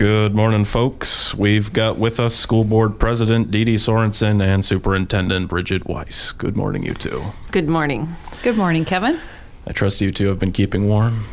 Good 0.00 0.34
morning, 0.34 0.64
folks. 0.64 1.34
We've 1.34 1.70
got 1.74 1.98
with 1.98 2.18
us 2.20 2.34
School 2.34 2.64
Board 2.64 2.98
President 2.98 3.50
Deedie 3.50 3.74
Sorensen 3.74 4.42
and 4.42 4.64
Superintendent 4.64 5.48
Bridget 5.50 5.86
Weiss. 5.86 6.32
Good 6.32 6.56
morning, 6.56 6.84
you 6.84 6.94
two. 6.94 7.22
Good 7.50 7.68
morning. 7.68 8.08
Good 8.42 8.56
morning, 8.56 8.86
Kevin. 8.86 9.20
I 9.66 9.72
trust 9.72 10.00
you 10.00 10.10
two 10.10 10.28
have 10.28 10.38
been 10.38 10.52
keeping 10.52 10.88
warm. 10.88 11.26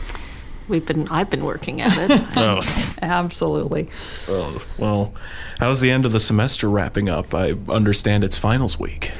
We've 0.67 0.85
been 0.85 1.07
I've 1.07 1.29
been 1.29 1.45
working 1.45 1.79
at 1.79 1.97
it. 1.97 2.21
Oh, 2.35 2.59
Absolutely. 3.01 3.89
oh, 4.27 4.61
well, 4.77 5.13
how's 5.59 5.79
the 5.79 5.89
end 5.89 6.05
of 6.05 6.11
the 6.11 6.19
semester 6.19 6.69
wrapping 6.69 7.07
up? 7.07 7.33
I 7.33 7.53
understand 7.69 8.25
it's 8.25 8.37
finals 8.37 8.77
week. 8.77 9.13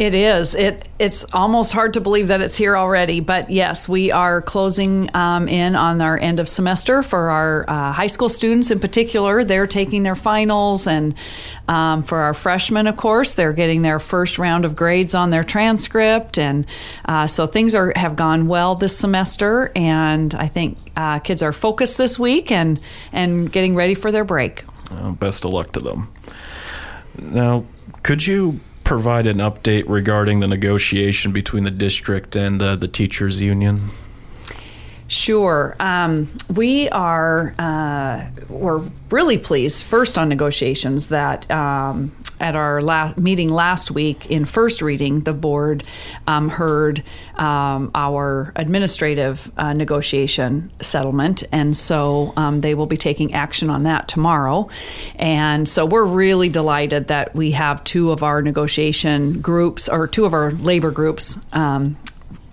It 0.00 0.14
is. 0.14 0.54
It 0.54 0.88
it's 0.98 1.26
almost 1.34 1.74
hard 1.74 1.92
to 1.92 2.00
believe 2.00 2.28
that 2.28 2.40
it's 2.40 2.56
here 2.56 2.74
already, 2.74 3.20
but 3.20 3.50
yes, 3.50 3.86
we 3.86 4.10
are 4.10 4.40
closing 4.40 5.14
um, 5.14 5.46
in 5.46 5.76
on 5.76 6.00
our 6.00 6.18
end 6.18 6.40
of 6.40 6.48
semester 6.48 7.02
for 7.02 7.28
our 7.28 7.68
uh, 7.68 7.92
high 7.92 8.06
school 8.06 8.30
students 8.30 8.70
in 8.70 8.80
particular. 8.80 9.44
They're 9.44 9.66
taking 9.66 10.02
their 10.02 10.16
finals, 10.16 10.86
and 10.86 11.14
um, 11.68 12.02
for 12.02 12.16
our 12.20 12.32
freshmen, 12.32 12.86
of 12.86 12.96
course, 12.96 13.34
they're 13.34 13.52
getting 13.52 13.82
their 13.82 14.00
first 14.00 14.38
round 14.38 14.64
of 14.64 14.74
grades 14.74 15.14
on 15.14 15.28
their 15.28 15.44
transcript, 15.44 16.38
and 16.38 16.64
uh, 17.04 17.26
so 17.26 17.44
things 17.44 17.74
are 17.74 17.92
have 17.94 18.16
gone 18.16 18.46
well 18.46 18.76
this 18.76 18.96
semester. 18.96 19.70
And 19.76 20.32
I 20.34 20.48
think 20.48 20.78
uh, 20.96 21.18
kids 21.18 21.42
are 21.42 21.52
focused 21.52 21.98
this 21.98 22.18
week 22.18 22.50
and 22.50 22.80
and 23.12 23.52
getting 23.52 23.74
ready 23.74 23.94
for 23.94 24.10
their 24.10 24.24
break. 24.24 24.64
Best 25.18 25.44
of 25.44 25.52
luck 25.52 25.72
to 25.72 25.80
them. 25.80 26.10
Now, 27.18 27.66
could 28.02 28.26
you 28.26 28.60
provide 28.90 29.28
an 29.28 29.36
update 29.36 29.84
regarding 29.86 30.40
the 30.40 30.48
negotiation 30.48 31.30
between 31.30 31.62
the 31.62 31.70
district 31.70 32.34
and 32.34 32.60
uh, 32.60 32.74
the 32.74 32.88
teachers 32.88 33.40
union? 33.40 33.88
Sure. 35.06 35.76
Um, 35.78 36.28
we 36.52 36.88
are 36.88 37.54
uh, 37.56 38.24
we're 38.48 38.82
really 39.08 39.38
pleased 39.38 39.84
first 39.84 40.18
on 40.18 40.28
negotiations 40.28 41.06
that 41.06 41.48
um, 41.52 42.10
at 42.40 42.56
our 42.56 42.80
last 42.80 43.18
meeting 43.18 43.48
last 43.50 43.90
week 43.90 44.30
in 44.30 44.44
first 44.44 44.82
reading 44.82 45.20
the 45.20 45.32
board 45.32 45.84
um, 46.26 46.48
heard 46.48 47.02
um, 47.36 47.90
our 47.94 48.52
administrative 48.56 49.50
uh, 49.56 49.72
negotiation 49.72 50.70
settlement. 50.80 51.44
And 51.52 51.76
so 51.76 52.32
um, 52.36 52.60
they 52.60 52.74
will 52.74 52.86
be 52.86 52.96
taking 52.96 53.34
action 53.34 53.70
on 53.70 53.84
that 53.84 54.08
tomorrow. 54.08 54.68
And 55.16 55.68
so 55.68 55.86
we're 55.86 56.04
really 56.04 56.48
delighted 56.48 57.08
that 57.08 57.34
we 57.34 57.52
have 57.52 57.84
two 57.84 58.10
of 58.10 58.22
our 58.22 58.42
negotiation 58.42 59.40
groups 59.40 59.88
or 59.88 60.06
two 60.06 60.24
of 60.24 60.32
our 60.32 60.50
labor 60.52 60.90
groups 60.90 61.38
um, 61.52 61.96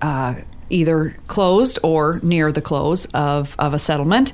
uh, 0.01 0.35
either 0.69 1.15
closed 1.27 1.79
or 1.83 2.19
near 2.23 2.51
the 2.51 2.61
close 2.61 3.05
of, 3.07 3.55
of 3.59 3.73
a 3.73 3.79
settlement. 3.79 4.33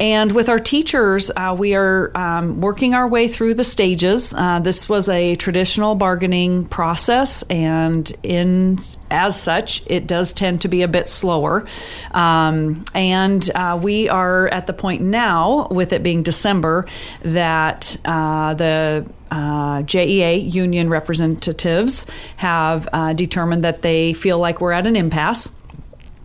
And 0.00 0.32
with 0.32 0.48
our 0.48 0.58
teachers, 0.58 1.30
uh, 1.36 1.54
we 1.58 1.74
are 1.74 2.16
um, 2.16 2.60
working 2.60 2.94
our 2.94 3.08
way 3.08 3.28
through 3.28 3.54
the 3.54 3.64
stages. 3.64 4.34
Uh, 4.34 4.60
this 4.60 4.88
was 4.88 5.08
a 5.08 5.34
traditional 5.36 5.94
bargaining 5.94 6.66
process, 6.66 7.42
and 7.44 8.12
in 8.22 8.78
as 9.10 9.40
such, 9.40 9.82
it 9.86 10.06
does 10.06 10.32
tend 10.32 10.62
to 10.62 10.68
be 10.68 10.82
a 10.82 10.88
bit 10.88 11.06
slower. 11.06 11.66
Um, 12.12 12.84
and 12.94 13.48
uh, 13.54 13.78
we 13.80 14.08
are 14.08 14.48
at 14.48 14.66
the 14.66 14.72
point 14.72 15.02
now, 15.02 15.68
with 15.70 15.92
it 15.92 16.02
being 16.02 16.22
December, 16.22 16.86
that 17.22 17.96
uh, 18.04 18.54
the 18.54 19.06
uh, 19.30 19.82
JEA 19.82 20.52
union 20.52 20.88
representatives 20.88 22.06
have 22.36 22.88
uh, 22.92 23.12
determined 23.12 23.64
that 23.64 23.82
they 23.82 24.12
feel 24.12 24.38
like 24.38 24.60
we're 24.60 24.72
at 24.72 24.86
an 24.86 24.96
impasse. 24.96 25.50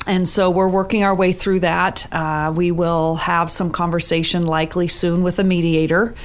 And 0.08 0.28
so 0.28 0.50
we're 0.50 0.70
working 0.70 1.04
our 1.04 1.14
way 1.14 1.34
through 1.34 1.60
that. 1.60 2.12
Uh, 2.12 2.54
we 2.56 2.72
will 2.72 3.16
have 3.16 3.52
some 3.52 3.72
conversation 3.72 4.48
likely 4.48 4.88
soon 4.88 5.22
with 5.22 5.38
a 5.38 5.44
mediator. 5.44 6.16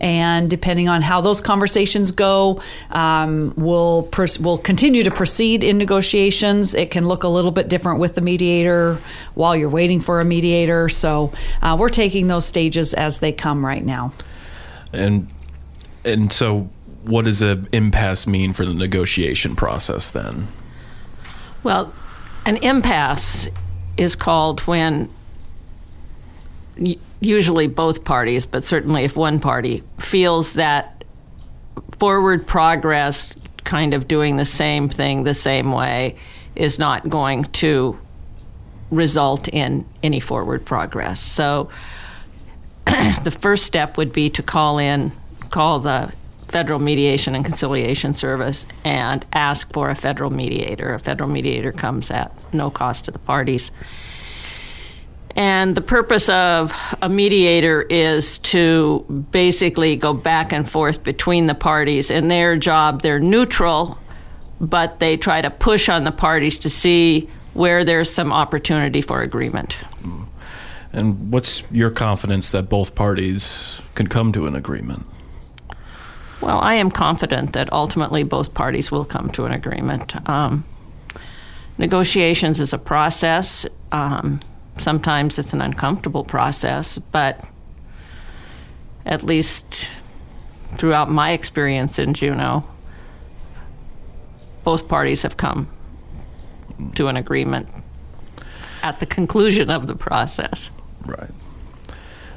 And 0.00 0.50
depending 0.50 0.88
on 0.88 1.00
how 1.00 1.20
those 1.20 1.40
conversations 1.40 2.10
go, 2.10 2.60
um, 2.90 3.54
we'll, 3.56 4.02
pers- 4.04 4.38
we'll 4.38 4.58
continue 4.58 5.04
to 5.04 5.10
proceed 5.10 5.62
in 5.62 5.78
negotiations. 5.78 6.74
It 6.74 6.90
can 6.90 7.06
look 7.06 7.22
a 7.22 7.28
little 7.28 7.52
bit 7.52 7.68
different 7.68 8.00
with 8.00 8.14
the 8.14 8.20
mediator 8.20 8.98
while 9.34 9.56
you're 9.56 9.68
waiting 9.68 10.00
for 10.00 10.20
a 10.20 10.24
mediator. 10.24 10.88
So 10.88 11.32
uh, 11.62 11.76
we're 11.78 11.88
taking 11.88 12.26
those 12.26 12.44
stages 12.44 12.94
as 12.94 13.20
they 13.20 13.32
come 13.32 13.64
right 13.64 13.84
now. 13.84 14.12
And 14.92 15.28
and 16.04 16.32
so, 16.32 16.68
what 17.04 17.24
does 17.24 17.42
an 17.42 17.68
impasse 17.72 18.26
mean 18.26 18.52
for 18.52 18.66
the 18.66 18.74
negotiation 18.74 19.54
process 19.54 20.10
then? 20.10 20.48
well, 21.62 21.92
an 22.46 22.56
impasse 22.58 23.48
is 23.96 24.16
called 24.16 24.60
when 24.60 25.08
usually 27.20 27.66
both 27.66 28.04
parties, 28.04 28.46
but 28.46 28.64
certainly 28.64 29.04
if 29.04 29.16
one 29.16 29.38
party 29.38 29.82
feels 29.98 30.54
that 30.54 31.04
forward 31.98 32.46
progress, 32.46 33.34
kind 33.64 33.94
of 33.94 34.08
doing 34.08 34.36
the 34.36 34.44
same 34.44 34.88
thing 34.88 35.22
the 35.22 35.34
same 35.34 35.72
way, 35.72 36.16
is 36.56 36.78
not 36.78 37.08
going 37.08 37.44
to 37.44 37.98
result 38.90 39.48
in 39.48 39.86
any 40.02 40.20
forward 40.20 40.64
progress. 40.64 41.20
So 41.20 41.70
the 42.86 43.36
first 43.40 43.64
step 43.64 43.96
would 43.96 44.12
be 44.12 44.28
to 44.30 44.42
call 44.42 44.78
in, 44.78 45.12
call 45.50 45.78
the 45.78 46.12
Federal 46.52 46.78
Mediation 46.78 47.34
and 47.34 47.44
Conciliation 47.44 48.12
Service 48.12 48.66
and 48.84 49.24
ask 49.32 49.72
for 49.72 49.88
a 49.88 49.94
federal 49.94 50.30
mediator. 50.30 50.92
A 50.92 50.98
federal 50.98 51.28
mediator 51.28 51.72
comes 51.72 52.10
at 52.10 52.30
no 52.52 52.70
cost 52.70 53.06
to 53.06 53.10
the 53.10 53.18
parties. 53.18 53.72
And 55.34 55.74
the 55.74 55.80
purpose 55.80 56.28
of 56.28 56.74
a 57.00 57.08
mediator 57.08 57.82
is 57.82 58.36
to 58.38 59.26
basically 59.30 59.96
go 59.96 60.12
back 60.12 60.52
and 60.52 60.68
forth 60.68 61.02
between 61.02 61.46
the 61.46 61.54
parties. 61.54 62.10
In 62.10 62.28
their 62.28 62.56
job, 62.58 63.00
they're 63.00 63.18
neutral, 63.18 63.98
but 64.60 65.00
they 65.00 65.16
try 65.16 65.40
to 65.40 65.48
push 65.48 65.88
on 65.88 66.04
the 66.04 66.12
parties 66.12 66.58
to 66.58 66.70
see 66.70 67.30
where 67.54 67.82
there's 67.82 68.12
some 68.12 68.30
opportunity 68.30 69.00
for 69.00 69.22
agreement. 69.22 69.78
Mm-hmm. 70.02 70.22
And 70.92 71.32
what's 71.32 71.64
your 71.70 71.90
confidence 71.90 72.50
that 72.50 72.68
both 72.68 72.94
parties 72.94 73.80
can 73.94 74.08
come 74.08 74.32
to 74.32 74.46
an 74.46 74.54
agreement? 74.54 75.06
Well, 76.42 76.58
I 76.58 76.74
am 76.74 76.90
confident 76.90 77.52
that 77.52 77.72
ultimately 77.72 78.24
both 78.24 78.52
parties 78.52 78.90
will 78.90 79.04
come 79.04 79.30
to 79.30 79.44
an 79.44 79.52
agreement. 79.52 80.28
Um, 80.28 80.64
negotiations 81.78 82.58
is 82.58 82.72
a 82.72 82.78
process. 82.78 83.64
Um, 83.92 84.40
sometimes 84.76 85.38
it's 85.38 85.52
an 85.52 85.60
uncomfortable 85.60 86.24
process, 86.24 86.98
but 86.98 87.44
at 89.06 89.22
least 89.22 89.88
throughout 90.78 91.08
my 91.08 91.30
experience 91.30 92.00
in 92.00 92.12
Juneau, 92.12 92.66
both 94.64 94.88
parties 94.88 95.22
have 95.22 95.36
come 95.36 95.68
to 96.96 97.06
an 97.06 97.16
agreement 97.16 97.68
at 98.82 98.98
the 98.98 99.06
conclusion 99.06 99.70
of 99.70 99.86
the 99.86 99.94
process. 99.94 100.72
Right. 101.06 101.30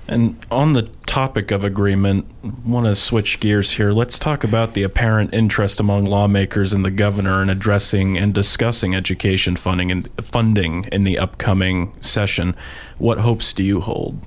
And 0.07 0.37
on 0.51 0.73
the 0.73 0.91
topic 1.15 1.49
of 1.49 1.63
agreement, 1.63 2.25
want 2.65 2.85
to 2.85 2.93
switch 2.93 3.39
gears 3.39 3.71
here. 3.71 3.93
Let's 3.93 4.19
talk 4.19 4.43
about 4.43 4.73
the 4.73 4.83
apparent 4.83 5.33
interest 5.33 5.79
among 5.79 6.03
lawmakers 6.03 6.73
and 6.73 6.83
the 6.83 6.91
governor 6.91 7.41
in 7.41 7.49
addressing 7.49 8.17
and 8.17 8.33
discussing 8.33 8.93
education 8.93 9.55
funding 9.55 9.91
and 9.91 10.09
funding 10.21 10.89
in 10.91 11.05
the 11.05 11.17
upcoming 11.17 11.93
session. 12.01 12.53
What 12.97 13.19
hopes 13.19 13.53
do 13.53 13.63
you 13.63 13.79
hold? 13.79 14.19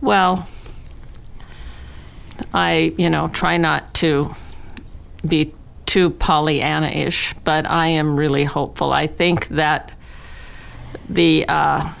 Well, 0.00 0.48
I, 2.54 2.94
you 2.96 3.10
know, 3.10 3.26
try 3.26 3.56
not 3.56 3.92
to 3.94 4.30
be 5.26 5.52
too 5.84 6.10
Pollyanna 6.10 6.90
ish, 6.90 7.34
but 7.42 7.68
I 7.68 7.88
am 7.88 8.16
really 8.16 8.44
hopeful. 8.44 8.92
I 8.92 9.08
think 9.08 9.48
that 9.48 9.90
the, 11.08 11.44
uh, 11.48 11.92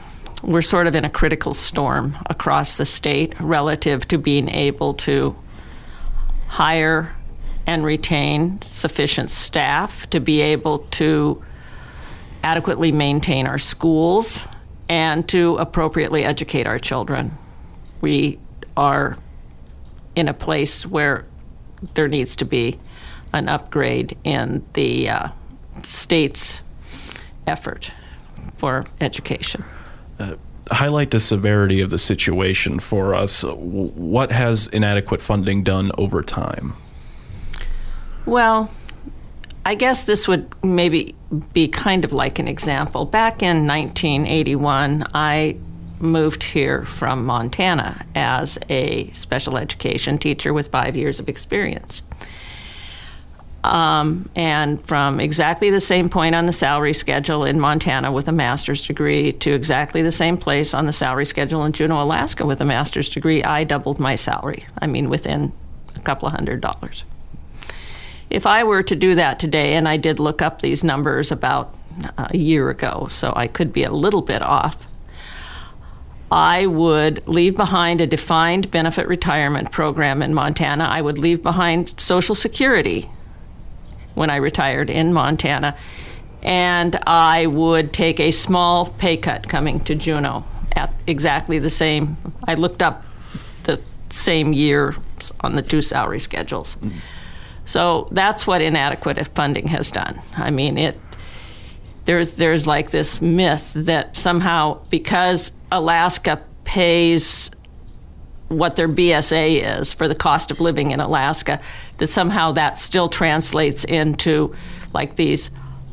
we're 0.42 0.62
sort 0.62 0.86
of 0.86 0.94
in 0.94 1.04
a 1.04 1.10
critical 1.10 1.54
storm 1.54 2.16
across 2.26 2.76
the 2.76 2.86
state 2.86 3.38
relative 3.40 4.06
to 4.08 4.18
being 4.18 4.48
able 4.48 4.94
to 4.94 5.36
hire 6.46 7.14
and 7.66 7.84
retain 7.84 8.60
sufficient 8.62 9.30
staff 9.30 10.08
to 10.10 10.20
be 10.20 10.40
able 10.40 10.78
to 10.90 11.42
adequately 12.42 12.92
maintain 12.92 13.46
our 13.46 13.58
schools 13.58 14.46
and 14.88 15.28
to 15.28 15.56
appropriately 15.56 16.24
educate 16.24 16.66
our 16.66 16.78
children. 16.78 17.36
We 18.00 18.38
are 18.76 19.18
in 20.14 20.28
a 20.28 20.34
place 20.34 20.86
where 20.86 21.26
there 21.94 22.08
needs 22.08 22.36
to 22.36 22.44
be 22.44 22.78
an 23.32 23.48
upgrade 23.48 24.16
in 24.24 24.64
the 24.72 25.10
uh, 25.10 25.28
state's 25.84 26.62
effort 27.46 27.92
for 28.56 28.86
education. 29.00 29.64
Uh, 30.18 30.36
highlight 30.70 31.10
the 31.10 31.20
severity 31.20 31.80
of 31.80 31.90
the 31.90 31.98
situation 31.98 32.78
for 32.78 33.14
us. 33.14 33.42
What 33.42 34.32
has 34.32 34.66
inadequate 34.68 35.22
funding 35.22 35.62
done 35.62 35.90
over 35.96 36.22
time? 36.22 36.74
Well, 38.26 38.70
I 39.64 39.74
guess 39.74 40.04
this 40.04 40.28
would 40.28 40.52
maybe 40.62 41.14
be 41.52 41.68
kind 41.68 42.04
of 42.04 42.12
like 42.12 42.38
an 42.38 42.48
example. 42.48 43.04
Back 43.04 43.42
in 43.42 43.66
1981, 43.66 45.04
I 45.14 45.56
moved 46.00 46.42
here 46.42 46.84
from 46.84 47.24
Montana 47.24 48.04
as 48.14 48.58
a 48.68 49.10
special 49.12 49.56
education 49.56 50.18
teacher 50.18 50.52
with 50.52 50.68
five 50.68 50.96
years 50.96 51.18
of 51.18 51.28
experience. 51.28 52.02
Um, 53.64 54.30
and 54.36 54.80
from 54.86 55.18
exactly 55.18 55.70
the 55.70 55.80
same 55.80 56.08
point 56.08 56.34
on 56.34 56.46
the 56.46 56.52
salary 56.52 56.92
schedule 56.92 57.44
in 57.44 57.58
Montana 57.58 58.12
with 58.12 58.28
a 58.28 58.32
master's 58.32 58.86
degree 58.86 59.32
to 59.32 59.52
exactly 59.52 60.00
the 60.00 60.12
same 60.12 60.36
place 60.36 60.74
on 60.74 60.86
the 60.86 60.92
salary 60.92 61.26
schedule 61.26 61.64
in 61.64 61.72
Juneau, 61.72 62.00
Alaska 62.02 62.46
with 62.46 62.60
a 62.60 62.64
master's 62.64 63.10
degree, 63.10 63.42
I 63.42 63.64
doubled 63.64 63.98
my 63.98 64.14
salary. 64.14 64.66
I 64.80 64.86
mean, 64.86 65.10
within 65.10 65.52
a 65.96 66.00
couple 66.00 66.28
of 66.28 66.34
hundred 66.34 66.60
dollars. 66.60 67.04
If 68.30 68.46
I 68.46 68.62
were 68.62 68.82
to 68.82 68.94
do 68.94 69.14
that 69.16 69.40
today, 69.40 69.74
and 69.74 69.88
I 69.88 69.96
did 69.96 70.20
look 70.20 70.40
up 70.40 70.60
these 70.60 70.84
numbers 70.84 71.32
about 71.32 71.74
a 72.16 72.36
year 72.36 72.70
ago, 72.70 73.08
so 73.10 73.32
I 73.34 73.48
could 73.48 73.72
be 73.72 73.82
a 73.82 73.90
little 73.90 74.22
bit 74.22 74.42
off. 74.42 74.86
I 76.30 76.66
would 76.66 77.26
leave 77.26 77.56
behind 77.56 78.00
a 78.00 78.06
defined 78.06 78.70
benefit 78.70 79.08
retirement 79.08 79.72
program 79.72 80.22
in 80.22 80.34
Montana. 80.34 80.84
I 80.84 81.00
would 81.00 81.18
leave 81.18 81.42
behind 81.42 81.94
Social 81.96 82.34
Security 82.34 83.10
when 84.18 84.30
I 84.30 84.36
retired 84.36 84.90
in 84.90 85.12
Montana. 85.12 85.76
And 86.42 86.98
I 87.06 87.46
would 87.46 87.92
take 87.92 88.20
a 88.20 88.30
small 88.30 88.86
pay 88.86 89.16
cut 89.16 89.48
coming 89.48 89.80
to 89.80 89.94
Juneau 89.94 90.44
at 90.76 90.92
exactly 91.06 91.58
the 91.58 91.70
same. 91.70 92.16
I 92.46 92.54
looked 92.54 92.82
up 92.82 93.04
the 93.64 93.80
same 94.10 94.52
year 94.52 94.94
on 95.40 95.54
the 95.54 95.62
two 95.62 95.82
salary 95.82 96.20
schedules. 96.20 96.76
Mm-hmm. 96.76 96.98
So 97.64 98.08
that's 98.12 98.46
what 98.46 98.62
inadequate 98.62 99.26
funding 99.34 99.68
has 99.68 99.90
done. 99.90 100.20
I 100.36 100.50
mean, 100.50 100.78
it 100.78 100.98
there's 102.06 102.34
there's 102.34 102.66
like 102.66 102.90
this 102.90 103.20
myth 103.20 103.72
that 103.74 104.16
somehow 104.16 104.80
because 104.88 105.52
Alaska 105.70 106.40
pays 106.64 107.50
what 108.48 108.76
their 108.76 108.88
BSA 108.88 109.80
is 109.80 109.92
for 109.92 110.08
the 110.08 110.14
cost 110.14 110.50
of 110.50 110.60
living 110.60 110.90
in 110.90 111.00
Alaska, 111.00 111.60
that 111.98 112.08
somehow 112.08 112.52
that 112.52 112.78
still 112.78 113.08
translates 113.08 113.84
into 113.84 114.54
like 114.92 115.16
these 115.16 115.50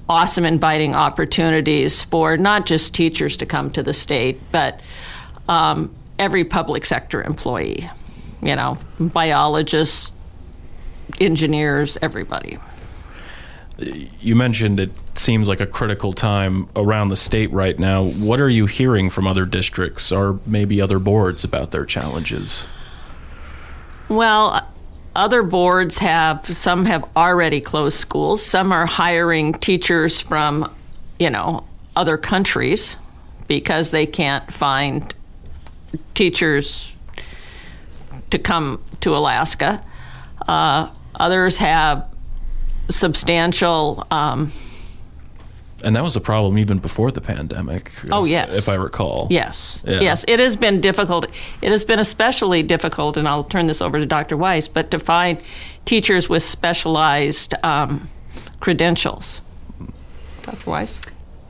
awesome 0.07 0.45
inviting 0.45 0.95
opportunities 0.95 2.03
for 2.03 2.37
not 2.37 2.65
just 2.65 2.93
teachers 2.93 3.37
to 3.37 3.45
come 3.45 3.71
to 3.71 3.83
the 3.83 3.93
state, 3.93 4.39
but 4.51 4.79
um, 5.49 5.93
every 6.17 6.45
public 6.45 6.85
sector 6.85 7.21
employee, 7.23 7.89
you 8.41 8.55
know, 8.55 8.77
biologists, 8.99 10.11
engineers, 11.19 11.97
everybody. 12.01 12.57
You 13.77 14.35
mentioned 14.35 14.79
it 14.79 14.91
seems 15.17 15.47
like 15.47 15.59
a 15.59 15.67
critical 15.67 16.13
time 16.13 16.69
around 16.75 17.09
the 17.09 17.15
state 17.15 17.51
right 17.51 17.77
now. 17.77 18.03
What 18.03 18.39
are 18.39 18.49
you 18.49 18.65
hearing 18.65 19.09
from 19.09 19.27
other 19.27 19.45
districts 19.45 20.11
or 20.11 20.39
maybe 20.45 20.81
other 20.81 20.99
boards 20.99 21.43
about 21.43 21.71
their 21.71 21.85
challenges? 21.85 22.67
Well, 24.09 24.67
other 25.15 25.43
boards 25.43 25.97
have 25.99 26.45
some 26.45 26.85
have 26.85 27.05
already 27.15 27.61
closed 27.61 27.97
schools. 27.97 28.45
Some 28.45 28.71
are 28.71 28.85
hiring 28.85 29.53
teachers 29.53 30.21
from, 30.21 30.69
you 31.19 31.29
know, 31.29 31.65
other 31.95 32.17
countries 32.17 32.95
because 33.47 33.91
they 33.91 34.05
can't 34.05 34.51
find 34.51 35.13
teachers 36.13 36.93
to 38.31 38.39
come 38.39 38.83
to 38.99 39.15
Alaska. 39.15 39.83
Uh, 40.47 40.89
others 41.15 41.57
have 41.57 42.09
substantial. 42.89 44.05
Um, 44.11 44.51
and 45.85 45.95
that 45.95 46.03
was 46.03 46.15
a 46.15 46.21
problem 46.21 46.57
even 46.57 46.79
before 46.79 47.11
the 47.11 47.21
pandemic. 47.21 47.91
Oh 48.11 48.25
if, 48.25 48.31
yes, 48.31 48.57
if 48.57 48.67
I 48.67 48.73
recall. 48.73 49.27
Yes, 49.29 49.83
yeah. 49.85 50.01
yes, 50.01 50.25
it 50.27 50.39
has 50.39 50.55
been 50.55 50.81
difficult. 50.81 51.27
It 51.61 51.69
has 51.69 51.83
been 51.83 51.99
especially 51.99 52.63
difficult, 52.63 53.17
and 53.17 53.27
I'll 53.27 53.43
turn 53.43 53.67
this 53.67 53.81
over 53.81 53.99
to 53.99 54.05
Dr. 54.05 54.35
Weiss, 54.35 54.67
but 54.67 54.89
to 54.91 54.99
find 54.99 55.39
teachers 55.85 56.27
with 56.27 56.41
specialized 56.41 57.53
um, 57.63 58.09
credentials. 58.59 59.43
Dr. 60.41 60.69
Weiss. 60.69 60.99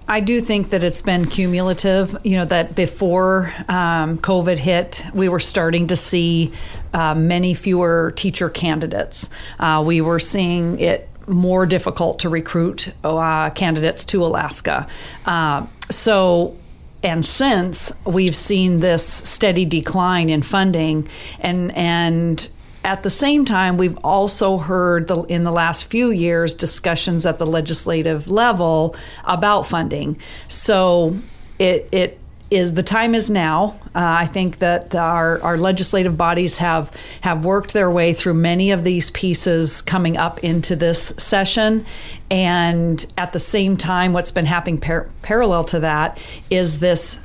I 0.08 0.20
do 0.20 0.40
think 0.40 0.70
that 0.70 0.84
it's 0.84 1.02
been 1.02 1.26
cumulative. 1.28 2.16
You 2.24 2.38
know, 2.38 2.46
that 2.46 2.76
before 2.76 3.54
um, 3.70 4.20
COVID 4.20 4.58
hit, 4.58 5.04
we 5.14 5.30
were 5.30 5.40
starting 5.40 5.88
to 5.88 5.96
see 5.96 6.52
uh, 6.94 7.16
many 7.16 7.54
fewer 7.54 8.12
teacher 8.16 8.50
candidates. 8.50 9.30
Uh, 9.60 9.82
we 9.86 10.02
were 10.02 10.20
seeing 10.20 10.78
it 10.80 11.10
more 11.28 11.66
difficult 11.66 12.20
to 12.20 12.30
recruit 12.30 12.92
uh, 13.04 13.50
candidates 13.52 14.06
to 14.06 14.24
Alaska. 14.24 14.88
Uh, 15.26 15.66
so, 15.90 16.56
and 17.04 17.26
since 17.26 17.94
we've 18.06 18.36
seen 18.36 18.80
this 18.80 19.06
steady 19.06 19.66
decline 19.66 20.30
in 20.30 20.42
funding, 20.42 21.08
and 21.40 21.76
and 21.76 22.50
at 22.84 23.02
the 23.02 23.10
same 23.10 23.46
time, 23.46 23.78
we've 23.78 23.98
also 24.04 24.58
heard 24.58 25.08
the, 25.08 25.24
in 25.24 25.44
the 25.44 25.52
last 25.52 25.86
few 25.86 26.12
years 26.12 26.54
discussions 26.54 27.26
at 27.26 27.40
the 27.40 27.46
legislative 27.46 28.28
level 28.28 28.96
about 29.24 29.64
funding. 29.64 30.18
So 30.48 31.18
it 31.58 31.90
it 31.92 32.20
is 32.52 32.74
the 32.74 32.84
time 32.84 33.16
is 33.16 33.30
now. 33.30 33.80
Uh, 33.96 34.20
I 34.20 34.28
think 34.28 34.58
that 34.58 34.94
our, 34.94 35.42
our 35.42 35.58
legislative 35.58 36.18
bodies 36.18 36.60
have 36.60 36.92
have 37.22 37.44
worked 37.44 37.74
their 37.74 37.90
way 37.90 38.14
through 38.14 38.36
many 38.36 38.72
of 38.72 38.84
these 38.84 39.10
pieces 39.12 39.82
coming 39.82 40.18
up 40.18 40.44
into 40.44 40.76
this 40.76 41.14
session, 41.18 41.86
and 42.30 43.06
at 43.18 43.34
the 43.34 43.40
same 43.40 43.78
time, 43.78 44.14
what's 44.14 44.32
been 44.32 44.46
happening 44.46 44.80
par- 44.80 45.10
parallel 45.22 45.64
to 45.66 45.80
that 45.80 46.20
is 46.50 46.80
this 46.80 47.20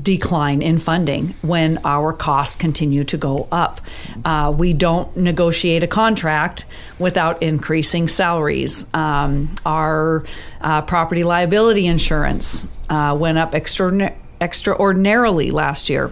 decline 0.00 0.60
in 0.60 0.78
funding 0.78 1.28
when 1.42 1.78
our 1.84 2.12
costs 2.12 2.56
continue 2.56 3.04
to 3.04 3.16
go 3.16 3.46
up. 3.52 3.80
Uh, 4.24 4.52
we 4.56 4.72
don't 4.72 5.16
negotiate 5.16 5.84
a 5.84 5.86
contract 5.86 6.66
without 6.98 7.40
increasing 7.40 8.08
salaries. 8.08 8.92
Um, 8.92 9.54
our 9.64 10.24
uh, 10.60 10.82
property 10.82 11.22
liability 11.22 11.86
insurance 11.86 12.66
uh, 12.88 13.16
went 13.18 13.38
up 13.38 13.54
extraordinarily 13.54 14.18
extraordinarily 14.40 15.50
last 15.50 15.88
year. 15.88 16.10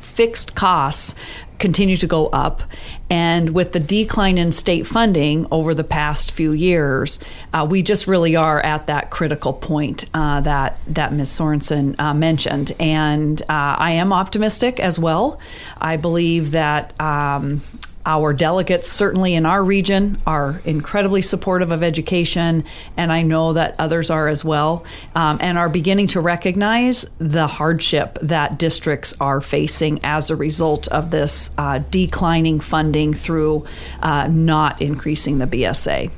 Fixed 0.00 0.54
costs 0.54 1.14
continue 1.58 1.96
to 1.96 2.06
go 2.06 2.26
up. 2.28 2.62
And 3.08 3.50
with 3.50 3.72
the 3.72 3.80
decline 3.80 4.38
in 4.38 4.52
state 4.52 4.86
funding 4.86 5.46
over 5.50 5.74
the 5.74 5.84
past 5.84 6.32
few 6.32 6.52
years, 6.52 7.18
uh, 7.52 7.66
we 7.68 7.82
just 7.82 8.06
really 8.06 8.36
are 8.36 8.60
at 8.60 8.88
that 8.88 9.10
critical 9.10 9.52
point 9.52 10.06
uh, 10.12 10.40
that 10.40 10.78
that 10.88 11.12
Ms. 11.12 11.30
Sorensen 11.30 11.98
uh, 11.98 12.14
mentioned. 12.14 12.72
And 12.80 13.40
uh, 13.42 13.76
I 13.78 13.92
am 13.92 14.12
optimistic 14.12 14.80
as 14.80 14.98
well. 14.98 15.38
I 15.78 15.96
believe 15.96 16.50
that 16.52 16.98
um, 17.00 17.62
our 18.06 18.32
delegates, 18.32 18.90
certainly 18.90 19.34
in 19.34 19.44
our 19.44 19.62
region, 19.62 20.16
are 20.26 20.60
incredibly 20.64 21.20
supportive 21.20 21.72
of 21.72 21.82
education, 21.82 22.64
and 22.96 23.12
I 23.12 23.22
know 23.22 23.52
that 23.52 23.74
others 23.78 24.10
are 24.10 24.28
as 24.28 24.44
well, 24.44 24.84
um, 25.16 25.38
and 25.40 25.58
are 25.58 25.68
beginning 25.68 26.06
to 26.08 26.20
recognize 26.20 27.04
the 27.18 27.48
hardship 27.48 28.18
that 28.22 28.58
districts 28.58 29.12
are 29.20 29.40
facing 29.40 30.00
as 30.04 30.30
a 30.30 30.36
result 30.36 30.86
of 30.88 31.10
this 31.10 31.50
uh, 31.58 31.80
declining 31.90 32.60
funding 32.60 33.12
through 33.12 33.66
uh, 34.02 34.28
not 34.28 34.80
increasing 34.80 35.38
the 35.38 35.46
BSA. 35.46 36.10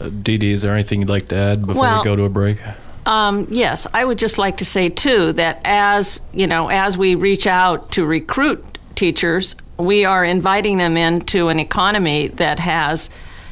Uh, 0.00 0.08
Deedie, 0.08 0.52
is 0.52 0.62
there 0.62 0.72
anything 0.72 1.00
you'd 1.00 1.10
like 1.10 1.28
to 1.28 1.36
add 1.36 1.66
before 1.66 1.82
well, 1.82 1.98
we 2.00 2.04
go 2.04 2.16
to 2.16 2.24
a 2.24 2.30
break? 2.30 2.58
Um, 3.04 3.48
yes, 3.50 3.86
I 3.92 4.04
would 4.04 4.18
just 4.18 4.38
like 4.38 4.58
to 4.58 4.64
say 4.64 4.88
too 4.88 5.32
that 5.34 5.60
as 5.64 6.20
you 6.32 6.46
know, 6.46 6.68
as 6.68 6.96
we 6.96 7.14
reach 7.14 7.46
out 7.46 7.90
to 7.92 8.06
recruit 8.06 8.64
teachers, 8.94 9.56
we 9.84 10.04
are 10.04 10.24
inviting 10.24 10.78
them 10.78 10.96
into 10.96 11.48
an 11.48 11.58
economy 11.58 12.28
that 12.28 12.58
has, 12.58 13.10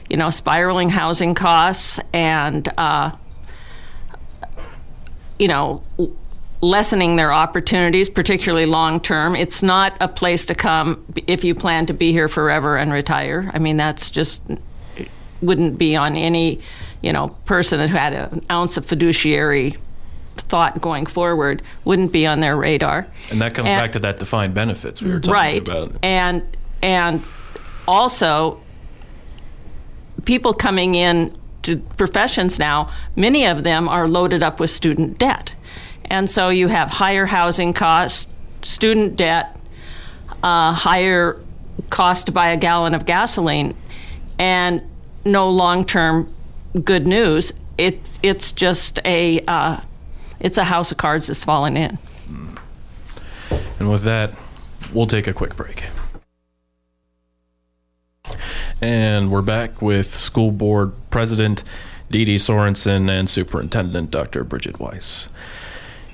you 0.09 0.17
know, 0.17 0.31
spiraling 0.31 0.89
housing 0.89 1.35
costs 1.35 2.01
and, 2.13 2.69
uh, 2.79 3.11
you 5.39 5.49
know, 5.49 5.83
lessening 6.61 7.17
their 7.17 7.33
opportunities, 7.33 8.09
particularly 8.09 8.67
long 8.67 9.01
term. 9.01 9.35
It's 9.35 9.63
not 9.63 9.97
a 10.01 10.09
place 10.09 10.47
to 10.47 10.55
come 10.55 11.05
if 11.27 11.45
you 11.45 11.55
plan 11.55 11.87
to 11.87 11.95
be 11.95 12.13
here 12.13 12.29
forever 12.29 12.77
and 12.77 12.93
retire. 12.93 13.51
I 13.55 13.59
mean, 13.59 13.77
that's 13.77 14.11
just 14.11 14.43
wouldn't 15.41 15.79
be 15.79 15.97
on 15.97 16.17
any, 16.17 16.61
you 17.03 17.13
know, 17.13 17.29
person 17.45 17.79
that 17.79 17.89
had 17.89 18.13
an 18.13 18.45
ounce 18.51 18.77
of 18.77 18.85
fiduciary 18.85 19.77
thought 20.41 20.81
going 20.81 21.07
forward 21.07 21.63
wouldn't 21.85 22.13
be 22.13 22.27
on 22.27 22.41
their 22.41 22.57
radar. 22.57 23.07
And 23.31 23.41
that 23.41 23.55
comes 23.55 23.69
and, 23.69 23.79
back 23.79 23.93
to 23.93 23.99
that 24.01 24.19
defined 24.19 24.55
benefits 24.55 25.03
we 25.03 25.11
were 25.11 25.21
talking 25.21 25.35
right. 25.35 25.63
about. 25.63 25.93
And 26.03 26.43
and 26.83 27.23
also 27.87 28.61
people 30.25 30.55
coming 30.55 30.95
in 30.95 31.37
to 31.63 31.77
professions 31.77 32.59
now, 32.59 32.91
many 33.17 33.47
of 33.47 33.65
them 33.65 33.89
are 33.89 34.09
loaded 34.09 34.43
up 34.43 34.61
with 34.61 34.71
student 34.71 35.19
debt. 35.19 35.55
And 36.05 36.29
so 36.29 36.49
you 36.49 36.69
have 36.69 36.91
higher 36.91 37.27
housing 37.27 37.73
costs, 37.73 38.27
student 38.63 39.17
debt, 39.17 39.57
uh, 40.43 40.73
higher 40.73 41.39
cost 41.91 42.27
to 42.27 42.33
buy 42.33 42.49
a 42.49 42.57
gallon 42.57 42.95
of 42.95 43.07
gasoline, 43.07 43.75
and 44.39 44.83
no 45.25 45.51
long 45.51 45.85
term 45.85 46.33
good 46.85 47.07
news. 47.07 47.53
It's 47.79 48.19
it's 48.23 48.53
just 48.53 49.01
a 49.05 49.41
uh, 49.47 49.81
it's 50.41 50.59
a 50.59 50.65
house 50.65 50.91
of 50.91 50.99
cards 50.99 51.29
that's 51.29 51.45
fallen 51.45 51.77
in. 51.77 51.99
And 53.79 53.91
with 53.91 54.03
that, 54.03 54.33
we'll 54.93 55.07
take 55.07 55.27
a 55.27 55.33
quick 55.33 55.57
break. 55.57 55.85
And 58.81 59.31
we're 59.31 59.43
back 59.43 59.83
with 59.83 60.15
School 60.15 60.51
Board 60.51 60.93
President 61.11 61.65
Deedie 62.11 62.37
Sorensen 62.37 63.09
and 63.09 63.29
Superintendent 63.29 64.11
Dr. 64.11 64.43
Bridget 64.43 64.81
Weiss. 64.81 65.29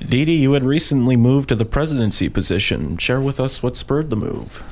Deedie, 0.01 0.39
you 0.39 0.53
had 0.53 0.65
recently 0.65 1.17
moved 1.17 1.49
to 1.49 1.55
the 1.55 1.65
presidency 1.65 2.29
position. 2.29 2.99
Share 2.99 3.21
with 3.21 3.41
us 3.41 3.63
what 3.63 3.77
spurred 3.77 4.11
the 4.11 4.17
move. 4.17 4.63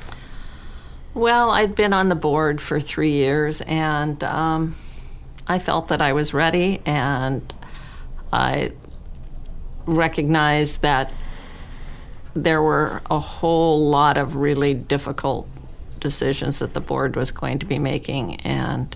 Well, 1.13 1.51
I'd 1.51 1.75
been 1.75 1.93
on 1.93 2.09
the 2.09 2.15
board 2.15 2.61
for 2.61 2.79
three 2.79 3.13
years, 3.13 3.61
and 3.61 4.23
um, 4.23 4.75
I 5.47 5.57
felt 5.57 5.87
that 5.87 6.01
I 6.01 6.13
was 6.13 6.33
ready, 6.33 6.81
and 6.85 7.53
I 8.31 8.73
recognized 9.85 10.81
that 10.81 11.11
there 12.33 12.61
were 12.61 13.01
a 13.09 13.19
whole 13.19 13.89
lot 13.89 14.17
of 14.17 14.35
really 14.35 14.73
difficult 14.73 15.47
decisions 15.99 16.59
that 16.59 16.73
the 16.73 16.81
board 16.81 17.15
was 17.15 17.31
going 17.31 17.59
to 17.59 17.65
be 17.65 17.79
making. 17.79 18.35
And 18.41 18.95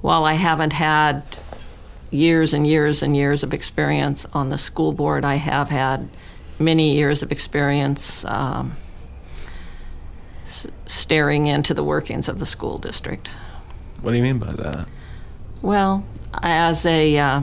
while 0.00 0.24
I 0.24 0.32
haven't 0.32 0.72
had 0.72 1.22
years 2.10 2.54
and 2.54 2.66
years 2.66 3.02
and 3.02 3.16
years 3.16 3.42
of 3.42 3.52
experience 3.52 4.26
on 4.32 4.48
the 4.48 4.58
school 4.58 4.92
board, 4.92 5.24
I 5.24 5.34
have 5.34 5.68
had 5.68 6.08
many 6.58 6.94
years 6.94 7.22
of 7.22 7.30
experience 7.30 8.24
um, 8.24 8.72
s- 10.46 10.66
staring 10.86 11.46
into 11.46 11.74
the 11.74 11.84
workings 11.84 12.28
of 12.28 12.38
the 12.38 12.46
school 12.46 12.78
district. 12.78 13.28
What 14.00 14.12
do 14.12 14.16
you 14.16 14.22
mean 14.22 14.38
by 14.38 14.52
that? 14.52 14.88
Well, 15.62 16.04
as 16.42 16.86
a 16.86 17.18
uh, 17.18 17.42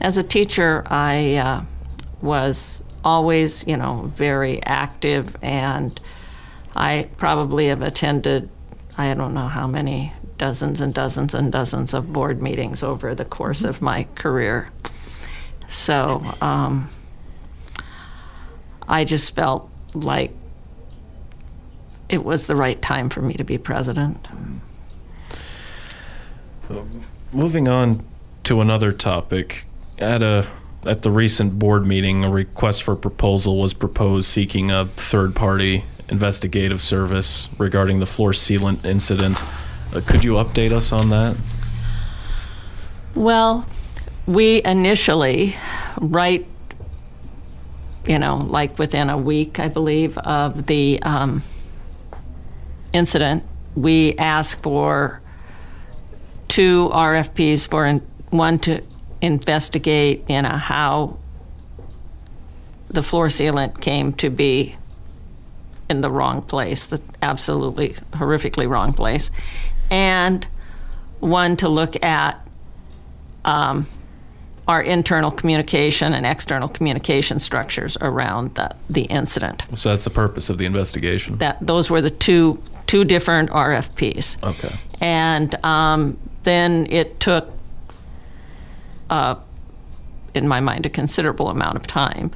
as 0.00 0.16
a 0.16 0.22
teacher, 0.22 0.82
I 0.86 1.36
uh, 1.36 1.62
was 2.22 2.82
always, 3.04 3.66
you 3.66 3.76
know, 3.76 4.10
very 4.14 4.62
active, 4.64 5.36
and 5.42 6.00
I 6.74 7.08
probably 7.16 7.68
have 7.68 7.82
attended, 7.82 8.48
I 8.98 9.14
don't 9.14 9.34
know 9.34 9.48
how 9.48 9.66
many 9.66 10.12
dozens 10.38 10.80
and 10.80 10.92
dozens 10.92 11.34
and 11.34 11.50
dozens 11.50 11.94
of 11.94 12.12
board 12.12 12.42
meetings 12.42 12.82
over 12.82 13.14
the 13.14 13.24
course 13.24 13.64
of 13.64 13.80
my 13.80 14.06
career. 14.14 14.70
So 15.68 16.22
um, 16.40 16.90
I 18.88 19.04
just 19.04 19.34
felt 19.34 19.70
like 19.94 20.32
it 22.08 22.24
was 22.24 22.46
the 22.46 22.56
right 22.56 22.80
time 22.80 23.08
for 23.08 23.22
me 23.22 23.34
to 23.34 23.44
be 23.44 23.58
president. 23.58 24.28
Moving 27.32 27.68
on 27.68 28.04
to 28.44 28.60
another 28.60 28.92
topic, 28.92 29.65
at 29.98 30.22
a 30.22 30.46
at 30.84 31.02
the 31.02 31.10
recent 31.10 31.58
board 31.58 31.84
meeting, 31.84 32.24
a 32.24 32.30
request 32.30 32.84
for 32.84 32.94
proposal 32.94 33.58
was 33.58 33.74
proposed 33.74 34.28
seeking 34.28 34.70
a 34.70 34.86
third-party 34.86 35.84
investigative 36.08 36.80
service 36.80 37.48
regarding 37.58 37.98
the 37.98 38.06
floor 38.06 38.30
sealant 38.30 38.84
incident. 38.84 39.36
Uh, 39.92 40.00
could 40.06 40.22
you 40.22 40.34
update 40.34 40.70
us 40.70 40.92
on 40.92 41.10
that? 41.10 41.36
Well, 43.16 43.66
we 44.26 44.62
initially, 44.64 45.56
right, 46.00 46.46
you 48.06 48.18
know, 48.20 48.36
like 48.36 48.78
within 48.78 49.10
a 49.10 49.18
week, 49.18 49.58
I 49.58 49.66
believe, 49.66 50.16
of 50.18 50.66
the 50.66 51.02
um, 51.02 51.42
incident, 52.92 53.42
we 53.74 54.14
asked 54.18 54.62
for 54.62 55.20
two 56.46 56.90
RFPs 56.92 57.68
for 57.68 57.86
in, 57.86 57.98
one 58.30 58.60
to 58.60 58.82
investigate, 59.26 60.24
you 60.28 60.40
know, 60.42 60.48
how 60.48 61.18
the 62.88 63.02
floor 63.02 63.28
sealant 63.28 63.80
came 63.80 64.12
to 64.14 64.30
be 64.30 64.76
in 65.90 66.00
the 66.00 66.10
wrong 66.10 66.42
place, 66.42 66.86
the 66.86 67.00
absolutely 67.22 67.90
horrifically 68.12 68.68
wrong 68.68 68.92
place, 68.92 69.30
and 69.90 70.46
one 71.20 71.56
to 71.56 71.68
look 71.68 72.02
at 72.02 72.46
um, 73.44 73.86
our 74.66 74.82
internal 74.82 75.30
communication 75.30 76.12
and 76.12 76.26
external 76.26 76.68
communication 76.68 77.38
structures 77.38 77.96
around 78.00 78.54
the, 78.56 78.74
the 78.90 79.02
incident. 79.02 79.62
So 79.74 79.90
that's 79.90 80.04
the 80.04 80.10
purpose 80.10 80.50
of 80.50 80.58
the 80.58 80.64
investigation. 80.64 81.38
That 81.38 81.64
those 81.64 81.88
were 81.88 82.00
the 82.00 82.10
two 82.10 82.60
two 82.86 83.04
different 83.04 83.50
RFPs. 83.50 84.42
Okay. 84.42 84.74
And 85.00 85.54
um, 85.64 86.16
then 86.44 86.86
it 86.90 87.20
took, 87.20 87.50
uh, 89.10 89.36
in 90.34 90.48
my 90.48 90.60
mind, 90.60 90.86
a 90.86 90.90
considerable 90.90 91.48
amount 91.48 91.76
of 91.76 91.86
time 91.86 92.30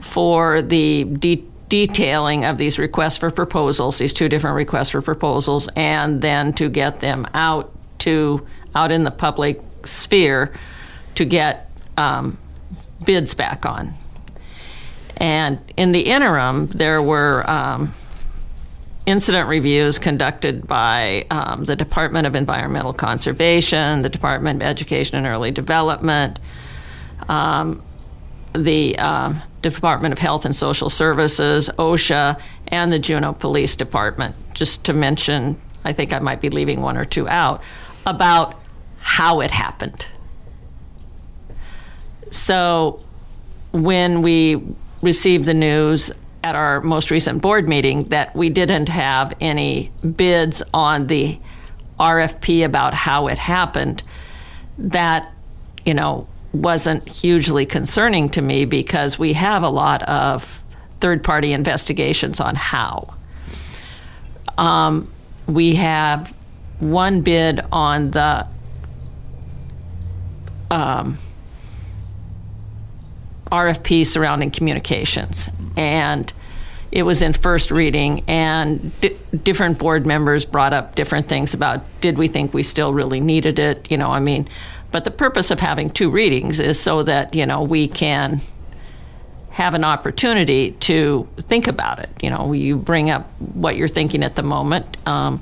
for 0.00 0.62
the 0.62 1.04
de- 1.04 1.44
detailing 1.68 2.44
of 2.44 2.58
these 2.58 2.78
requests 2.78 3.16
for 3.16 3.30
proposals, 3.30 3.98
these 3.98 4.12
two 4.12 4.28
different 4.28 4.56
requests 4.56 4.90
for 4.90 5.02
proposals, 5.02 5.68
and 5.76 6.22
then 6.22 6.52
to 6.52 6.68
get 6.68 7.00
them 7.00 7.26
out 7.34 7.72
to 7.98 8.46
out 8.74 8.90
in 8.90 9.04
the 9.04 9.10
public 9.10 9.62
sphere 9.84 10.52
to 11.14 11.24
get 11.24 11.70
um, 11.96 12.38
bids 13.04 13.34
back 13.34 13.64
on. 13.64 13.94
And 15.16 15.58
in 15.76 15.92
the 15.92 16.00
interim, 16.00 16.66
there 16.68 17.00
were 17.00 17.48
um, 17.48 17.92
incident 19.06 19.48
reviews 19.48 19.98
conducted 19.98 20.66
by 20.66 21.26
um, 21.30 21.64
the 21.64 21.76
Department 21.76 22.26
of 22.26 22.34
Environmental 22.34 22.92
Conservation, 22.92 24.02
the 24.02 24.08
Department 24.08 24.62
of 24.62 24.68
Education 24.68 25.18
and 25.18 25.26
Early 25.26 25.50
Development, 25.50 26.38
um, 27.28 27.82
the 28.54 28.98
uh, 28.98 29.34
Department 29.60 30.12
of 30.12 30.18
Health 30.18 30.44
and 30.44 30.56
Social 30.56 30.88
Services, 30.88 31.68
OSHA, 31.78 32.40
and 32.68 32.92
the 32.92 32.98
Juneau 32.98 33.32
Police 33.32 33.76
Department, 33.76 34.36
just 34.54 34.84
to 34.84 34.92
mention, 34.92 35.60
I 35.84 35.92
think 35.92 36.12
I 36.12 36.18
might 36.18 36.40
be 36.40 36.50
leaving 36.50 36.80
one 36.80 36.96
or 36.96 37.04
two 37.04 37.28
out, 37.28 37.62
about 38.06 38.58
how 39.00 39.40
it 39.40 39.50
happened. 39.50 40.06
So 42.30 43.00
when 43.72 44.22
we 44.22 44.62
received 45.02 45.44
the 45.44 45.54
news 45.54 46.10
at 46.44 46.54
our 46.54 46.82
most 46.82 47.10
recent 47.10 47.40
board 47.40 47.66
meeting 47.66 48.04
that 48.04 48.36
we 48.36 48.50
didn't 48.50 48.90
have 48.90 49.32
any 49.40 49.90
bids 50.16 50.62
on 50.74 51.06
the 51.06 51.38
RFP 51.98 52.66
about 52.66 52.92
how 52.92 53.28
it 53.28 53.38
happened, 53.38 54.02
that, 54.76 55.32
you 55.86 55.94
know, 55.94 56.28
wasn't 56.52 57.08
hugely 57.08 57.64
concerning 57.64 58.28
to 58.28 58.42
me 58.42 58.66
because 58.66 59.18
we 59.18 59.32
have 59.32 59.62
a 59.62 59.70
lot 59.70 60.02
of 60.02 60.62
third 61.00 61.24
party 61.24 61.54
investigations 61.54 62.40
on 62.40 62.54
how. 62.56 63.14
Um, 64.58 65.10
we 65.46 65.76
have 65.76 66.32
one 66.78 67.22
bid 67.22 67.60
on 67.72 68.10
the 68.10 68.46
um, 70.70 71.16
RFP 73.54 74.04
surrounding 74.04 74.50
communications, 74.50 75.48
and 75.76 76.32
it 76.90 77.04
was 77.04 77.22
in 77.22 77.32
first 77.32 77.70
reading, 77.70 78.24
and 78.26 78.98
di- 79.00 79.16
different 79.44 79.78
board 79.78 80.06
members 80.06 80.44
brought 80.44 80.72
up 80.72 80.96
different 80.96 81.28
things 81.28 81.54
about 81.54 81.84
did 82.00 82.18
we 82.18 82.26
think 82.26 82.52
we 82.52 82.64
still 82.64 82.92
really 82.92 83.20
needed 83.20 83.58
it? 83.58 83.90
You 83.90 83.96
know, 83.96 84.10
I 84.10 84.18
mean, 84.18 84.48
but 84.90 85.04
the 85.04 85.10
purpose 85.10 85.50
of 85.50 85.60
having 85.60 85.90
two 85.90 86.10
readings 86.10 86.58
is 86.58 86.80
so 86.80 87.02
that 87.04 87.34
you 87.34 87.46
know 87.46 87.62
we 87.62 87.86
can 87.86 88.40
have 89.50 89.74
an 89.74 89.84
opportunity 89.84 90.72
to 90.72 91.28
think 91.38 91.68
about 91.68 92.00
it. 92.00 92.10
You 92.20 92.30
know, 92.30 92.52
you 92.52 92.76
bring 92.76 93.08
up 93.08 93.30
what 93.38 93.76
you're 93.76 93.86
thinking 93.86 94.24
at 94.24 94.34
the 94.34 94.42
moment. 94.42 94.96
Um, 95.06 95.40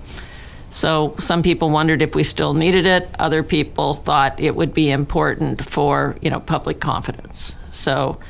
so 0.70 1.14
some 1.18 1.42
people 1.42 1.70
wondered 1.70 2.02
if 2.02 2.14
we 2.14 2.22
still 2.24 2.52
needed 2.52 2.84
it. 2.84 3.08
Other 3.18 3.42
people 3.42 3.94
thought 3.94 4.38
it 4.38 4.54
would 4.54 4.74
be 4.74 4.90
important 4.90 5.64
for 5.64 6.16
you 6.20 6.30
know 6.30 6.40
public 6.40 6.80
confidence. 6.80 7.56
So 7.72 8.20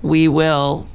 we 0.00 0.28
will. 0.28 0.86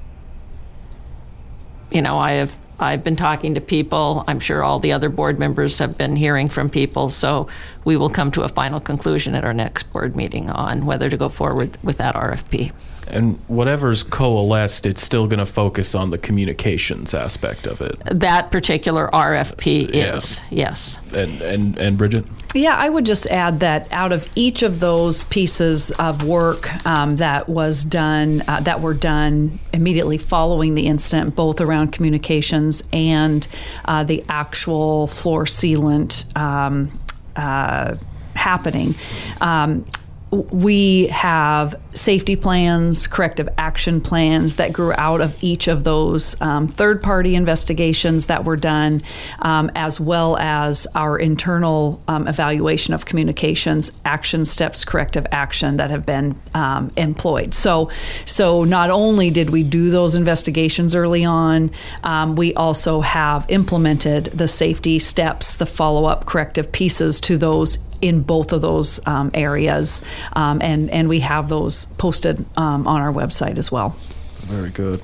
You 1.91 2.01
know, 2.01 2.17
I 2.17 2.33
have 2.33 2.57
I've 2.79 3.03
been 3.03 3.15
talking 3.15 3.55
to 3.55 3.61
people. 3.61 4.23
I'm 4.27 4.39
sure 4.39 4.63
all 4.63 4.79
the 4.79 4.91
other 4.91 5.09
board 5.09 5.39
members 5.39 5.79
have 5.79 5.97
been 5.97 6.15
hearing 6.15 6.47
from 6.47 6.69
people. 6.69 7.09
So 7.09 7.47
we 7.85 7.97
will 7.97 8.09
come 8.09 8.29
to 8.31 8.43
a 8.43 8.49
final 8.49 8.79
conclusion 8.79 9.33
at 9.35 9.43
our 9.43 9.53
next 9.53 9.91
board 9.91 10.15
meeting 10.15 10.49
on 10.49 10.85
whether 10.85 11.09
to 11.09 11.17
go 11.17 11.29
forward 11.29 11.77
with 11.81 11.97
that 11.97 12.15
RFP. 12.15 12.71
And 13.09 13.39
whatever's 13.47 14.03
coalesced, 14.03 14.85
it's 14.85 15.01
still 15.01 15.27
going 15.27 15.39
to 15.39 15.45
focus 15.45 15.95
on 15.95 16.09
the 16.09 16.17
communications 16.17 17.13
aspect 17.13 17.65
of 17.67 17.81
it. 17.81 17.97
That 18.11 18.51
particular 18.51 19.09
RFP 19.13 19.93
Yeah. 19.93 20.15
is 20.17 20.41
yes. 20.49 20.97
And 21.15 21.41
and 21.41 21.77
and 21.77 21.97
Bridget, 21.97 22.25
Yeah, 22.53 22.75
I 22.75 22.89
would 22.89 23.05
just 23.05 23.27
add 23.27 23.59
that 23.61 23.87
out 23.91 24.11
of 24.11 24.27
each 24.35 24.63
of 24.63 24.79
those 24.79 25.23
pieces 25.25 25.91
of 25.91 26.23
work 26.23 26.69
um, 26.85 27.17
that 27.17 27.47
was 27.49 27.83
done, 27.83 28.41
uh, 28.47 28.59
that 28.61 28.81
were 28.81 28.93
done 28.93 29.59
immediately 29.73 30.17
following 30.17 30.75
the 30.75 30.87
incident, 30.87 31.35
both 31.35 31.61
around 31.61 31.91
communications 31.91 32.87
and 32.93 33.47
uh, 33.85 34.03
the 34.03 34.23
actual 34.29 35.07
floor 35.07 35.45
sealant 35.45 36.25
um, 36.37 36.91
uh, 37.35 37.95
happening. 38.35 38.95
Um, 39.41 39.85
we 40.31 41.07
have 41.07 41.75
safety 41.93 42.36
plans, 42.36 43.07
corrective 43.07 43.48
action 43.57 44.01
plans 44.01 44.55
that 44.55 44.74
grew 44.74 44.93
out 44.98 45.22
of 45.22 45.41
each 45.41 45.69
of 45.69 45.86
those 45.86 46.39
um, 46.41 46.67
third 46.67 47.01
party 47.01 47.34
investigations 47.34 48.25
that 48.25 48.43
were 48.43 48.57
done, 48.57 49.01
um, 49.39 49.72
as 49.74 50.00
well 50.00 50.38
as 50.38 50.86
our 50.96 51.17
internal 51.17 52.01
um, 52.10 52.27
evaluation 52.27 52.93
of 52.93 53.05
communications, 53.05 53.91
action 54.03 54.43
steps, 54.43 54.84
corrective 54.84 55.25
action 55.31 55.77
that 55.77 55.89
have 55.89 56.05
been 56.05 56.36
um, 56.53 56.91
employed. 56.98 57.53
So, 57.53 57.89
so 58.25 58.65
not 58.65 58.89
only 58.89 59.31
did 59.31 59.50
we 59.50 59.63
do 59.63 59.89
those 59.89 60.15
investigations 60.15 60.93
early 60.93 61.24
on, 61.24 61.72
um, 62.03 62.36
we 62.36 62.53
also 62.55 63.00
have 63.00 63.46
implemented 63.48 64.25
the 64.25 64.50
safety 64.50 65.00
steps, 65.00 65.55
the 65.55 65.65
follow 65.65 66.03
up 66.05 66.25
corrective 66.25 66.69
pieces 66.72 67.22
to 67.22 67.38
those 67.38 67.77
in 68.01 68.21
both 68.21 68.51
of 68.51 68.61
those 68.61 69.05
um, 69.07 69.31
areas, 69.33 70.01
um, 70.33 70.61
and 70.61 70.89
and 70.89 71.09
we 71.09 71.19
have 71.21 71.49
those 71.49 71.85
posted 71.97 72.45
um, 72.57 72.87
on 72.87 73.01
our 73.01 73.11
website 73.11 73.57
as 73.57 73.71
well. 73.71 73.95
Very 74.41 74.69
good. 74.69 75.01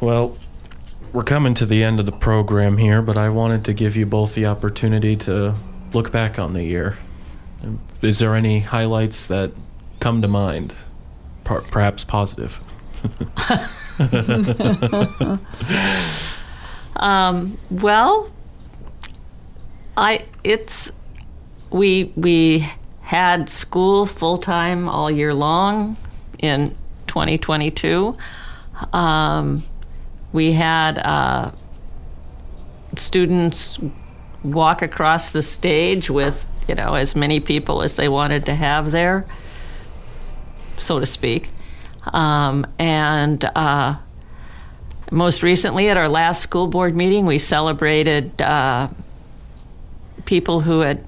Well, 0.00 0.36
we're 1.12 1.22
coming 1.22 1.54
to 1.54 1.66
the 1.66 1.84
end 1.84 2.00
of 2.00 2.06
the 2.06 2.12
program 2.12 2.78
here, 2.78 3.02
but 3.02 3.16
I 3.16 3.28
wanted 3.28 3.64
to 3.66 3.74
give 3.74 3.96
you 3.96 4.06
both 4.06 4.34
the 4.34 4.46
opportunity 4.46 5.14
to 5.16 5.54
look 5.92 6.10
back 6.10 6.38
on 6.38 6.54
the 6.54 6.64
year. 6.64 6.96
Is 8.00 8.18
there 8.18 8.34
any 8.34 8.60
highlights 8.60 9.26
that 9.28 9.52
come 10.00 10.22
to 10.22 10.28
mind? 10.28 10.74
Per- 11.44 11.60
perhaps 11.62 12.04
positive. 12.04 12.60
um, 16.96 17.58
well, 17.70 18.30
I 19.96 20.24
it's 20.42 20.92
we 21.72 22.12
we 22.16 22.68
had 23.00 23.48
school 23.48 24.06
full 24.06 24.38
time 24.38 24.88
all 24.88 25.10
year 25.10 25.34
long 25.34 25.96
in 26.38 26.76
2022. 27.06 28.16
Um, 28.92 29.62
we 30.32 30.52
had 30.52 30.98
uh, 30.98 31.52
students 32.96 33.78
walk 34.42 34.82
across 34.82 35.32
the 35.32 35.42
stage 35.42 36.10
with 36.10 36.44
you 36.68 36.74
know 36.74 36.94
as 36.94 37.14
many 37.14 37.40
people 37.40 37.82
as 37.82 37.96
they 37.96 38.08
wanted 38.08 38.46
to 38.46 38.54
have 38.54 38.90
there, 38.90 39.26
so 40.78 40.98
to 41.00 41.06
speak, 41.06 41.50
um, 42.12 42.66
and. 42.78 43.44
Uh, 43.44 43.96
most 45.10 45.42
recently, 45.42 45.90
at 45.90 45.98
our 45.98 46.08
last 46.08 46.40
school 46.40 46.66
board 46.66 46.96
meeting, 46.96 47.26
we 47.26 47.38
celebrated 47.38 48.40
uh, 48.40 48.88
people 50.24 50.60
who 50.60 50.80
had 50.80 51.04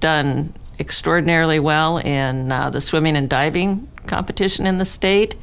done 0.00 0.54
extraordinarily 0.78 1.58
well 1.58 1.98
in 1.98 2.52
uh, 2.52 2.70
the 2.70 2.80
swimming 2.80 3.16
and 3.16 3.28
diving 3.28 3.88
competition 4.06 4.66
in 4.66 4.78
the 4.78 4.84
state, 4.86 5.34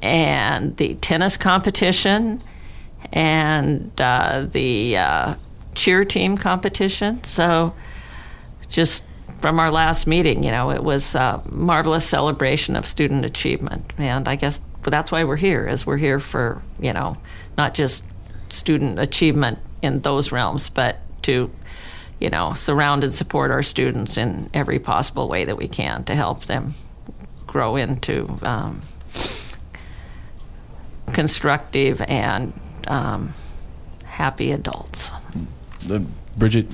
and 0.00 0.76
the 0.76 0.94
tennis 0.96 1.36
competition, 1.36 2.42
and 3.12 3.90
uh, 4.00 4.46
the 4.50 4.96
uh, 4.96 5.34
cheer 5.74 6.04
team 6.04 6.36
competition. 6.36 7.22
So, 7.24 7.74
just 8.68 9.04
from 9.40 9.58
our 9.58 9.70
last 9.70 10.06
meeting, 10.06 10.44
you 10.44 10.50
know, 10.50 10.70
it 10.70 10.84
was 10.84 11.14
a 11.14 11.42
marvelous 11.48 12.06
celebration 12.06 12.76
of 12.76 12.86
student 12.86 13.24
achievement, 13.24 13.92
and 13.98 14.28
I 14.28 14.36
guess 14.36 14.60
that's 14.82 15.12
why 15.12 15.24
we're 15.24 15.36
here, 15.36 15.66
is 15.66 15.86
we're 15.86 15.96
here 15.96 16.20
for 16.20 16.62
you 16.80 16.92
know, 16.92 17.16
not 17.56 17.74
just 17.74 18.04
student 18.48 18.98
achievement 18.98 19.58
in 19.80 20.00
those 20.00 20.30
realms, 20.30 20.68
but 20.68 20.98
to 21.22 21.50
you 22.22 22.30
know, 22.30 22.54
surround 22.54 23.02
and 23.02 23.12
support 23.12 23.50
our 23.50 23.64
students 23.64 24.16
in 24.16 24.48
every 24.54 24.78
possible 24.78 25.28
way 25.28 25.44
that 25.44 25.56
we 25.56 25.66
can 25.66 26.04
to 26.04 26.14
help 26.14 26.44
them 26.44 26.74
grow 27.48 27.74
into 27.74 28.38
um, 28.42 28.80
constructive 31.12 32.00
and 32.02 32.52
um, 32.86 33.34
happy 34.04 34.52
adults. 34.52 35.10
Bridget, 36.36 36.68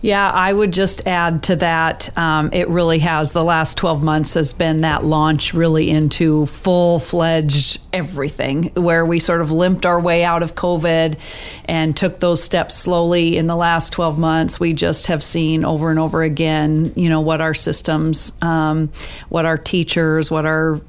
yeah, 0.00 0.30
I 0.30 0.52
would 0.52 0.72
just 0.72 1.06
add 1.06 1.42
to 1.44 1.56
that. 1.56 2.16
Um, 2.16 2.50
it 2.52 2.68
really 2.68 2.98
has. 3.00 3.32
The 3.32 3.44
last 3.44 3.76
12 3.76 4.02
months 4.02 4.34
has 4.34 4.52
been 4.52 4.80
that 4.82 5.04
launch 5.04 5.54
really 5.54 5.90
into 5.90 6.46
full 6.46 6.98
fledged 6.98 7.80
everything, 7.92 8.64
where 8.74 9.04
we 9.04 9.18
sort 9.18 9.40
of 9.40 9.50
limped 9.50 9.86
our 9.86 10.00
way 10.00 10.24
out 10.24 10.42
of 10.42 10.54
COVID 10.54 11.18
and 11.66 11.96
took 11.96 12.20
those 12.20 12.42
steps 12.42 12.74
slowly 12.74 13.36
in 13.36 13.46
the 13.46 13.56
last 13.56 13.92
12 13.92 14.18
months. 14.18 14.60
We 14.60 14.72
just 14.72 15.08
have 15.08 15.22
seen 15.22 15.64
over 15.64 15.90
and 15.90 15.98
over 15.98 16.22
again, 16.22 16.92
you 16.96 17.08
know, 17.08 17.20
what 17.20 17.40
our 17.40 17.54
systems, 17.54 18.32
um, 18.42 18.90
what 19.28 19.46
our 19.46 19.58
teachers, 19.58 20.30
what 20.30 20.46
our 20.46 20.80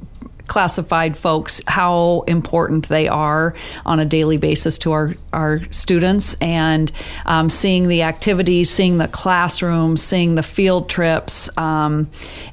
classified 0.47 1.15
folks 1.17 1.61
how 1.67 2.23
important 2.27 2.87
they 2.89 3.07
are 3.07 3.53
on 3.85 3.99
a 3.99 4.05
daily 4.05 4.37
basis 4.37 4.77
to 4.79 4.91
our, 4.91 5.13
our 5.33 5.61
students 5.71 6.35
and 6.41 6.91
um, 7.25 7.49
seeing 7.49 7.87
the 7.87 8.03
activities, 8.03 8.69
seeing 8.69 8.97
the 8.97 9.07
classrooms, 9.07 10.01
seeing 10.01 10.35
the 10.35 10.43
field 10.43 10.89
trips, 10.89 11.55
um, 11.57 12.09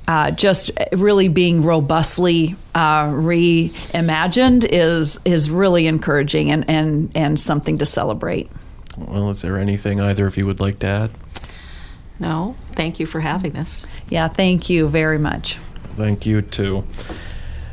uh, 0.09 0.31
just 0.31 0.71
really 0.93 1.29
being 1.29 1.63
robustly 1.63 2.57
uh, 2.75 3.07
reimagined 3.07 4.67
is 4.69 5.21
is 5.25 5.51
really 5.51 5.87
encouraging 5.87 6.51
and, 6.51 6.69
and, 6.69 7.11
and 7.15 7.39
something 7.39 7.79
to 7.79 7.87
celebrate. 7.87 8.51
Well, 8.99 9.31
is 9.31 9.43
there 9.43 9.59
anything 9.59 10.01
either 10.01 10.27
of 10.27 10.37
you 10.37 10.47
would 10.47 10.61
like 10.61 10.81
to 10.81 10.87
add? 10.87 11.11
No, 12.19 12.57
thank 12.73 13.01
you 13.01 13.07
for 13.07 13.21
having 13.21 13.57
us. 13.57 13.85
Yeah, 14.09 14.29
thank 14.29 14.71
you 14.71 14.87
very 14.87 15.19
much. 15.19 15.57
Thank 15.97 16.27
you 16.27 16.43
too. 16.43 16.85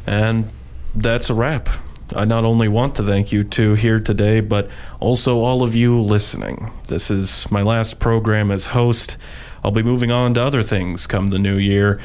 And 0.06 0.50
that's 0.96 1.30
a 1.30 1.34
wrap. 1.34 1.70
I 2.16 2.26
not 2.26 2.44
only 2.44 2.68
want 2.68 2.96
to 2.96 3.04
thank 3.04 3.32
you 3.32 3.44
two 3.44 3.76
here 3.76 4.00
today, 4.00 4.42
but 4.42 4.70
also 5.00 5.40
all 5.40 5.64
of 5.64 5.74
you 5.76 6.00
listening. 6.00 6.72
This 6.88 7.10
is 7.10 7.50
my 7.50 7.62
last 7.62 8.00
program 8.00 8.52
as 8.52 8.68
host. 8.68 9.16
I'll 9.64 9.72
be 9.72 9.84
moving 9.84 10.12
on 10.12 10.34
to 10.34 10.42
other 10.42 10.64
things 10.64 11.08
come 11.08 11.30
the 11.30 11.40
new 11.40 11.56
year. 11.58 12.02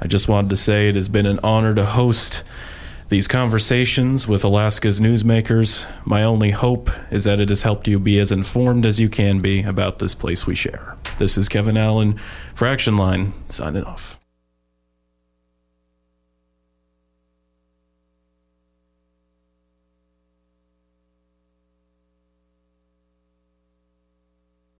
I 0.00 0.08
just 0.08 0.28
wanted 0.28 0.50
to 0.50 0.56
say 0.56 0.88
it 0.88 0.94
has 0.94 1.08
been 1.08 1.24
an 1.24 1.40
honor 1.42 1.74
to 1.74 1.84
host 1.84 2.44
these 3.08 3.28
conversations 3.28 4.26
with 4.26 4.44
Alaska's 4.44 5.00
newsmakers. 5.00 5.86
My 6.04 6.22
only 6.22 6.50
hope 6.50 6.90
is 7.10 7.24
that 7.24 7.40
it 7.40 7.48
has 7.48 7.62
helped 7.62 7.88
you 7.88 7.98
be 7.98 8.18
as 8.18 8.32
informed 8.32 8.84
as 8.84 9.00
you 9.00 9.08
can 9.08 9.40
be 9.40 9.62
about 9.62 10.00
this 10.00 10.14
place 10.14 10.46
we 10.46 10.54
share. 10.54 10.96
This 11.18 11.38
is 11.38 11.48
Kevin 11.48 11.76
Allen 11.76 12.18
for 12.54 12.66
Action 12.66 12.96
Line, 12.96 13.32
signing 13.48 13.84
off. 13.84 14.18